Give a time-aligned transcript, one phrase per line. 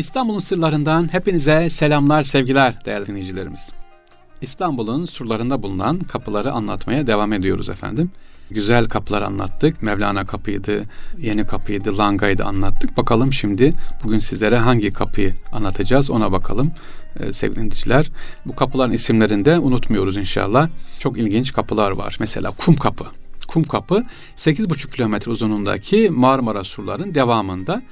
[0.00, 3.70] İstanbul'un sırlarından hepinize selamlar, sevgiler değerli dinleyicilerimiz.
[4.42, 8.10] İstanbul'un surlarında bulunan kapıları anlatmaya devam ediyoruz efendim.
[8.50, 9.82] Güzel kapılar anlattık.
[9.82, 10.84] Mevlana kapıydı,
[11.18, 12.96] Yeni kapıydı, Langa'ydı anlattık.
[12.96, 13.72] Bakalım şimdi
[14.04, 16.72] bugün sizlere hangi kapıyı anlatacağız ona bakalım
[17.20, 18.10] ee, sevgili dinleyiciler.
[18.46, 20.68] Bu kapıların isimlerini de unutmuyoruz inşallah.
[20.98, 22.16] Çok ilginç kapılar var.
[22.20, 23.04] Mesela Kum Kapı.
[23.48, 24.04] Kum Kapı
[24.36, 27.82] 8,5 kilometre uzunluğundaki Marmara surların devamında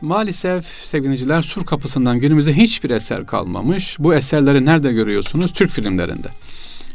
[0.00, 3.96] Maalesef sevgiliciler Sur Kapısı'ndan günümüze hiçbir eser kalmamış.
[3.98, 5.52] Bu eserleri nerede görüyorsunuz?
[5.52, 6.28] Türk filmlerinde.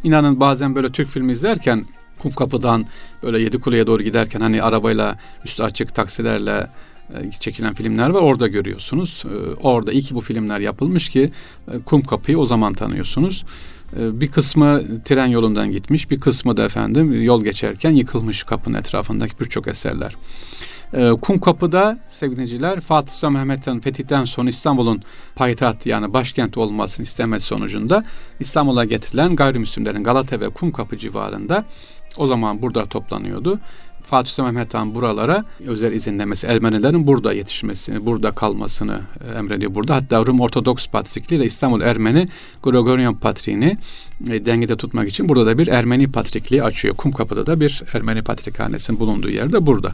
[0.03, 1.85] İnanın bazen böyle Türk filmi izlerken
[2.19, 2.85] Kum Kapı'dan
[3.23, 6.67] böyle Yedikule'ye doğru giderken hani arabayla üstü açık taksilerle
[7.13, 9.23] e, çekilen filmler var orada görüyorsunuz.
[9.25, 11.31] E, orada iyi ki bu filmler yapılmış ki
[11.71, 13.45] e, Kum Kapı'yı o zaman tanıyorsunuz.
[13.97, 19.67] Bir kısmı tren yolundan gitmiş, bir kısmı da efendim yol geçerken yıkılmış kapının etrafındaki birçok
[19.67, 20.15] eserler.
[20.93, 25.01] E, Kumkapı'da sevgiliciler Fatih Sultan Mehmet'in fetihten sonra İstanbul'un
[25.35, 28.03] payitaht yani başkent olmasını istemesi sonucunda
[28.39, 31.65] İstanbul'a getirilen gayrimüslimlerin Galata ve Kumkapı civarında
[32.17, 33.59] o zaman burada toplanıyordu.
[34.03, 39.75] Fatih Sultan Mehmet Han buralara özel izinle mesela Ermenilerin burada yetişmesini, burada kalmasını e, emrediyor
[39.75, 39.95] burada.
[39.95, 42.27] Hatta Rum Ortodoks Patrikliği ile İstanbul Ermeni
[42.63, 43.77] Gregorian Patriğini
[44.29, 46.95] e, dengede tutmak için burada da bir Ermeni Patrikliği açıyor.
[46.95, 49.93] Kumkapı'da da bir Ermeni Patrikhanesinin bulunduğu yerde burada.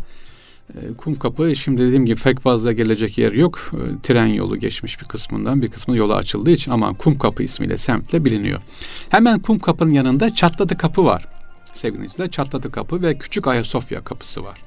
[0.73, 3.71] Ee, Kumkapı şimdi dediğim gibi pek fazla gelecek yer yok.
[3.73, 8.25] Ee, tren yolu geçmiş bir kısmından bir kısmı yola açıldığı için ama Kumkapı ismiyle semtle
[8.25, 8.61] biliniyor.
[9.09, 11.27] Hemen Kumkapı'nın yanında Çatladı Kapı var.
[11.73, 14.61] Sevgili Çatladı Kapı ve Küçük Ayasofya Kapısı var.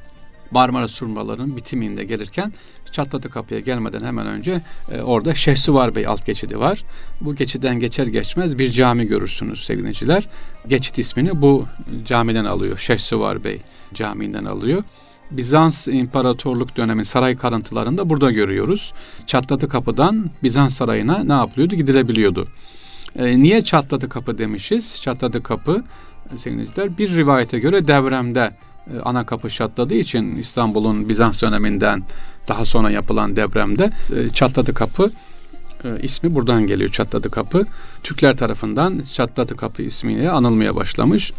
[0.51, 2.53] Marmara surmalarının bitiminde gelirken
[2.93, 6.85] Çatladı Kapı'ya gelmeden hemen önce e, orada Şehsuvar Bey alt geçidi var.
[7.21, 10.29] Bu geçiden geçer geçmez bir cami görürsünüz sevgili dinleyiciler.
[10.69, 11.67] Geçit ismini bu
[12.05, 12.79] camiden alıyor.
[12.79, 13.61] Şehsuvar Bey
[13.95, 14.85] camiinden alıyor.
[15.31, 18.93] Bizans İmparatorluk dönemi saray karıntılarında burada görüyoruz.
[19.27, 21.75] Çatladı kapıdan Bizans sarayına ne yapılıyordu?
[21.75, 22.49] Gidilebiliyordu.
[23.17, 25.01] E, niye çatladı kapı demişiz?
[25.03, 25.85] Çatladı kapı
[26.37, 28.57] sevgiliciler bir rivayete göre devremde
[28.95, 32.03] e, ana kapı çatladığı için İstanbul'un Bizans döneminden
[32.49, 35.11] daha sonra yapılan depremde e, çatladı kapı
[35.85, 37.67] e, ismi buradan geliyor çatladı kapı.
[38.03, 41.33] Türkler tarafından çatladı kapı ismiyle anılmaya başlamış.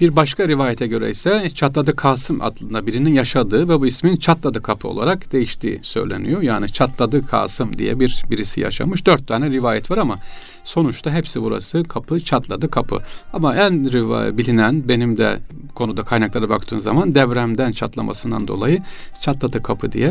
[0.00, 4.88] Bir başka rivayete göre ise Çatladı Kasım adında birinin yaşadığı ve bu ismin Çatladı Kapı
[4.88, 6.42] olarak değiştiği söyleniyor.
[6.42, 9.06] Yani Çatladı Kasım diye bir birisi yaşamış.
[9.06, 10.18] Dört tane rivayet var ama
[10.64, 12.98] sonuçta hepsi burası kapı çatladı kapı.
[13.32, 15.40] Ama en rivayet bilinen benim de
[15.74, 18.82] konuda kaynaklara baktığım zaman devremden çatlamasından dolayı
[19.20, 20.08] çatladı kapı diye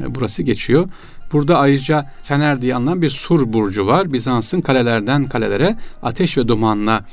[0.00, 0.88] e, burası geçiyor.
[1.32, 4.12] Burada ayrıca Fener diye anılan bir sur burcu var.
[4.12, 7.04] Bizans'ın kalelerden kalelere ateş ve dumanla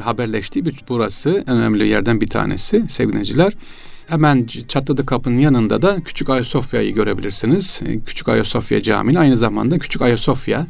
[0.00, 3.52] haberleştiği bir burası önemli yerden bir tanesi sevgiliciler.
[4.06, 7.80] Hemen Çatladı Kapı'nın yanında da Küçük Ayasofya'yı görebilirsiniz.
[7.86, 10.66] E, Küçük Ayasofya Camii aynı zamanda Küçük Ayasofya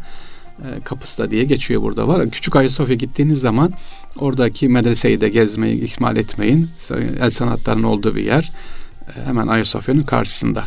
[0.58, 2.30] e, kapısı da diye geçiyor burada var.
[2.30, 3.72] Küçük Ayasofya gittiğiniz zaman
[4.16, 6.68] oradaki medreseyi de gezmeyi ihmal etmeyin.
[7.20, 8.52] El sanatlarının olduğu bir yer.
[9.08, 10.64] E, hemen Ayasofya'nın karşısında.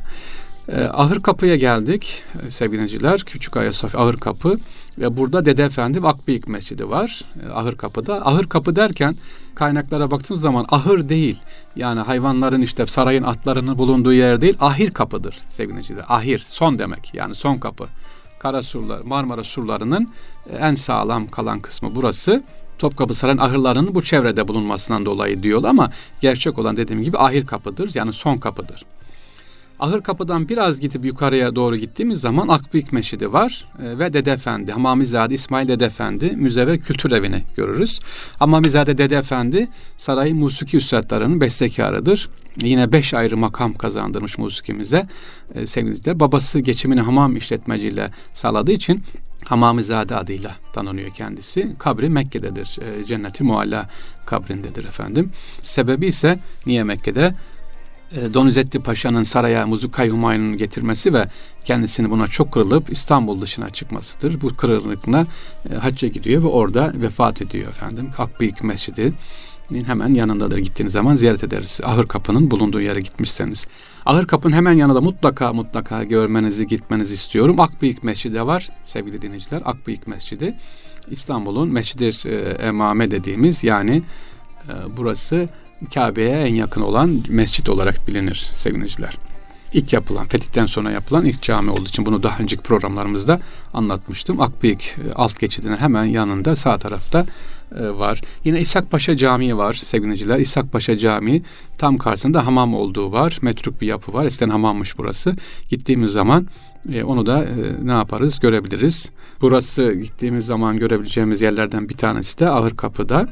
[0.93, 3.23] Ahır Kapı'ya geldik sevgiliciler.
[3.25, 4.59] Küçük Ayasofya Ahır Kapı.
[4.97, 7.21] Ve burada Dede Efendi Akbıyık Mescidi var.
[7.45, 8.25] E, ahır Kapı'da.
[8.25, 9.15] Ahır Kapı derken
[9.55, 11.39] kaynaklara baktığımız zaman ahır değil.
[11.75, 14.57] Yani hayvanların işte sarayın atlarının bulunduğu yer değil.
[14.59, 16.05] Ahir kapıdır sevgiliciler.
[16.07, 17.87] Ahir son demek yani son kapı.
[18.39, 20.09] Kara surlar, Marmara surlarının
[20.59, 22.43] en sağlam kalan kısmı burası.
[22.77, 25.91] Topkapı Sarayı'nın ahırlarının bu çevrede bulunmasından dolayı diyor ama
[26.21, 28.85] gerçek olan dediğim gibi ahir kapıdır yani son kapıdır.
[29.79, 34.71] Ahır kapıdan biraz gidip yukarıya doğru gittiğimiz zaman Akbıyık Meşidi var e, ve Dede Efendi,
[34.71, 37.99] Hamamizade İsmail Dede Efendi Müze ve Kültür Evi'ni görürüz.
[38.39, 42.29] Hamamizade Dede Efendi saray musiki üstadlarının bestekarıdır.
[42.63, 45.07] Yine beş ayrı makam kazandırmış musikimize
[45.55, 49.03] e, sevgili Babası geçimini hamam işletmeciyle sağladığı için
[49.45, 51.77] Hamamizade adıyla tanınıyor kendisi.
[51.79, 52.79] Kabri Mekke'dedir.
[52.81, 53.89] E, Cenneti Mualla
[54.25, 55.31] kabrindedir efendim.
[55.61, 57.35] Sebebi ise niye Mekke'de?
[58.11, 61.27] E, Donizetti Paşa'nın saraya Muzukay Humayun'un getirmesi ve
[61.65, 64.41] kendisini buna çok kırılıp İstanbul dışına çıkmasıdır.
[64.41, 65.25] Bu kırılıkla
[65.71, 68.09] e, hacca gidiyor ve orada vefat ediyor efendim.
[68.17, 69.13] Akbıyık Mescidi
[69.85, 71.81] hemen yanındadır gittiğiniz zaman ziyaret ederiz.
[71.83, 73.67] Ahır Kapı'nın bulunduğu yere gitmişseniz.
[74.05, 77.59] Ahır Kapı'nın hemen yanında mutlaka mutlaka görmenizi gitmenizi istiyorum.
[77.59, 79.61] Akbıyık Mescidi var sevgili dinleyiciler.
[79.65, 80.57] Akbıyık Mescidi
[81.11, 82.35] İstanbul'un Mescid-i e,
[82.67, 84.03] Emame dediğimiz yani
[84.67, 85.49] e, burası
[85.93, 89.17] Kabe'ye en yakın olan mescit olarak bilinir sevgiliciler.
[89.73, 93.39] İlk yapılan, fetihten sonra yapılan ilk cami olduğu için bunu daha önceki programlarımızda
[93.73, 94.41] anlatmıştım.
[94.41, 97.25] Akbıyık e, alt geçidine hemen yanında sağ tarafta
[97.79, 98.21] e, var.
[98.43, 100.39] Yine İshak Paşa Camii var sevgiliciler.
[100.39, 101.43] İshak Paşa Camii
[101.77, 103.39] tam karşısında hamam olduğu var.
[103.41, 104.25] Metruk bir yapı var.
[104.25, 105.35] Eskiden hamammış burası.
[105.69, 106.47] Gittiğimiz zaman
[106.93, 107.45] e, onu da
[107.83, 109.09] ne yaparız görebiliriz.
[109.41, 113.27] Burası gittiğimiz zaman görebileceğimiz yerlerden bir tanesi de Ahır Kapı'da.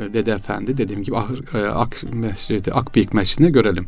[0.00, 3.86] E, Dede Efendi dediğim gibi Ahır, e, Ak Mescidi, Akbıyık Mescidi'ni görelim.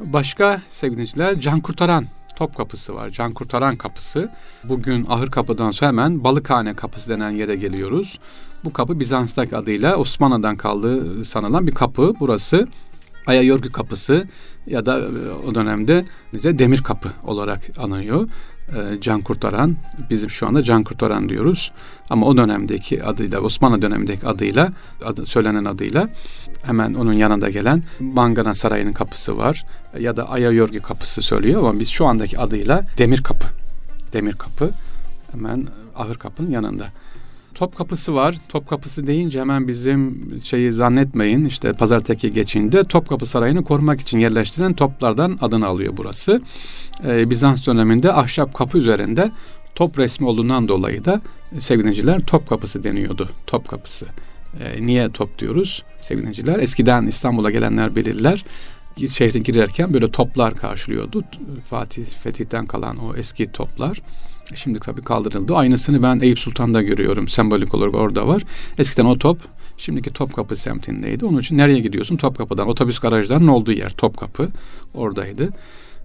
[0.00, 2.06] Başka sevgiliciler Can Kurtaran
[2.36, 3.10] Top Kapısı var.
[3.10, 4.30] Can Kurtaran Kapısı.
[4.64, 8.18] Bugün Ahır Kapı'dan sonra hemen Balıkhane Kapısı denen yere geliyoruz.
[8.64, 12.14] Bu kapı Bizans'taki adıyla Osmanlı'dan kaldığı sanılan bir kapı.
[12.20, 12.68] Burası
[13.26, 14.26] Aya Yorgu Kapısı
[14.66, 16.04] ya da e, o dönemde
[16.34, 18.28] Demir Kapı olarak anılıyor.
[18.68, 19.76] E, can kurtaran,
[20.10, 21.72] bizim şu anda can kurtaran diyoruz.
[22.10, 24.72] Ama o dönemdeki adıyla, Osmanlı dönemindeki adıyla,
[25.04, 26.08] adı, söylenen adıyla
[26.62, 29.66] hemen onun yanında gelen Mangana Sarayı'nın kapısı var.
[29.98, 33.46] Ya da Aya Yorgu Kapısı söylüyor ama biz şu andaki adıyla Demir Kapı.
[34.12, 34.70] Demir Kapı
[35.32, 35.66] hemen
[35.96, 36.86] Ahır Kapı'nın yanında.
[37.54, 38.36] Top kapısı var.
[38.48, 41.44] Top kapısı deyince hemen bizim şeyi zannetmeyin.
[41.44, 46.42] İşte Pazarteki geçince Topkapı Sarayı'nı korumak için yerleştirilen toplardan adını alıyor burası.
[47.04, 49.30] Ee, Bizans döneminde ahşap kapı üzerinde
[49.74, 51.20] top resmi olduğundan dolayı da
[51.58, 53.28] sevgiliciler top kapısı deniyordu.
[53.46, 54.06] Top kapısı.
[54.60, 56.58] Ee, niye top diyoruz sevgiliciler?
[56.58, 58.44] Eskiden İstanbul'a gelenler bilirler
[59.08, 61.24] şehre girerken böyle toplar karşılıyordu.
[61.64, 64.02] Fatih Fetih'ten kalan o eski toplar.
[64.54, 65.54] Şimdi tabii kaldırıldı.
[65.54, 67.28] Aynısını ben Eyüp Sultan'da görüyorum.
[67.28, 68.42] Sembolik olarak orada var.
[68.78, 69.38] Eskiden o top
[69.76, 71.24] şimdiki Topkapı semtindeydi.
[71.24, 72.16] Onun için nereye gidiyorsun?
[72.16, 72.68] Topkapı'dan.
[72.68, 74.48] Otobüs garajlarının olduğu yer Topkapı
[74.94, 75.50] oradaydı.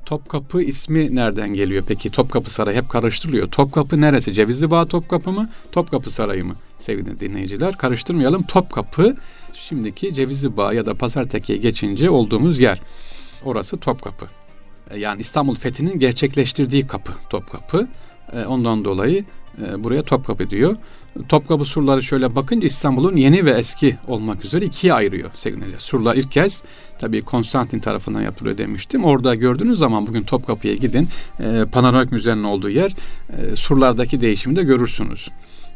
[0.08, 2.10] Topkapı ismi nereden geliyor peki?
[2.10, 3.48] Topkapı Sarayı hep karıştırılıyor.
[3.52, 4.34] Topkapı neresi?
[4.34, 5.50] Cevizli Bağ Topkapı mı?
[5.72, 6.56] Topkapı Sarayı mı?
[6.80, 8.44] Sevgili dinleyiciler karıştırmayalım.
[8.44, 9.16] Topkapı
[9.54, 12.82] şimdiki Cevizli Bağ ya da Pazartepe'ye geçince olduğumuz yer.
[13.46, 14.26] Orası Topkapı.
[14.90, 17.88] E, yani İstanbul fethinin gerçekleştirdiği kapı Topkapı.
[18.34, 19.26] E, ondan dolayı
[19.66, 20.76] e, buraya Topkapı diyor.
[21.30, 26.32] Topkapı surları şöyle bakınca İstanbul'un yeni ve eski olmak üzere ikiye ayırıyor sevgili Surlar ilk
[26.32, 26.64] kez
[27.00, 29.06] tabii Konstantin tarafından yapılıyor demiştim.
[29.06, 31.10] Orada gördüğünüz zaman bugün Topkapı'ya gidin.
[31.40, 32.92] E, Panoramik müzenin olduğu yer
[33.30, 35.30] e, surlardaki değişimi de görürsünüz.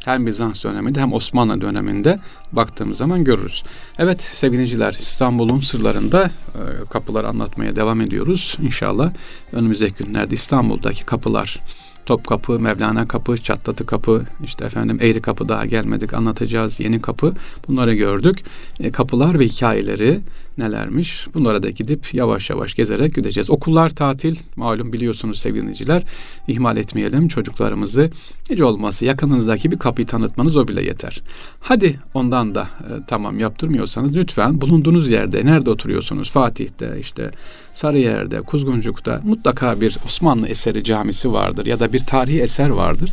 [0.06, 2.20] Hem Bizans döneminde hem Osmanlı döneminde
[2.52, 3.64] baktığımız zaman görürüz.
[4.00, 8.58] Evet sevgiliciler İstanbul'un sırlarında e, kapılar anlatmaya devam ediyoruz.
[8.62, 9.12] İnşallah
[9.52, 11.60] önümüzdeki günlerde İstanbul'daki kapılar
[12.06, 17.34] Topkapı, Mevlana Kapı, Çatlatı Kapı, işte efendim Eğri Kapı daha gelmedik anlatacağız yeni kapı.
[17.68, 18.44] Bunları gördük.
[18.80, 20.20] E, kapılar ve hikayeleri
[20.62, 21.28] nelermiş?
[21.34, 23.50] Bunlara da gidip yavaş yavaş gezerek gideceğiz.
[23.50, 26.04] Okullar tatil malum biliyorsunuz sevgiliciler.
[26.48, 28.10] İhmal etmeyelim çocuklarımızı.
[28.50, 31.22] Hiç olmazsa yakınınızdaki bir kapıyı tanıtmanız o bile yeter.
[31.60, 36.32] Hadi ondan da e, tamam yaptırmıyorsanız lütfen bulunduğunuz yerde nerede oturuyorsunuz?
[36.32, 37.32] Fatih'te işte
[37.74, 43.12] Sarıyer'de, Kuzguncuk'ta mutlaka bir Osmanlı eseri camisi vardır ya da bir tarihi eser vardır.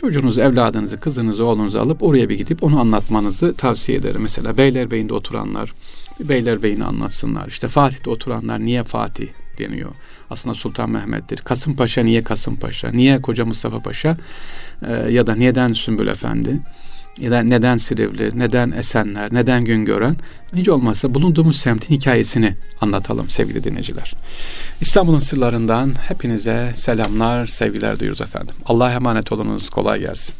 [0.00, 4.20] Çocuğunuzu, evladınızı, kızınızı, oğlunuzu alıp oraya bir gidip onu anlatmanızı tavsiye ederim.
[4.22, 5.72] Mesela Beylerbeyi'nde oturanlar
[6.20, 7.48] Beylerbeyi'ni anlatsınlar.
[7.48, 9.28] İşte Fatih'te oturanlar niye Fatih
[9.58, 9.90] deniyor?
[10.30, 11.36] Aslında Sultan Mehmet'tir.
[11.36, 12.90] Kasımpaşa niye Kasımpaşa?
[12.90, 14.16] Niye Koca Mustafa Paşa?
[14.82, 16.60] Ee, ya da neden Sümbül Efendi?
[17.20, 20.14] Ya da neden Silivri, neden Esenler, neden Güngören
[20.54, 24.14] hiç olmazsa bulunduğumuz semtin hikayesini anlatalım sevgili dinleyiciler.
[24.80, 28.54] İstanbul'un sırlarından hepinize selamlar, sevgiler duyuyoruz efendim.
[28.66, 30.34] Allah'a emanet olunuz, kolay gelsin.